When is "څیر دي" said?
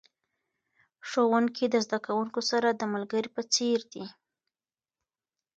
3.53-4.05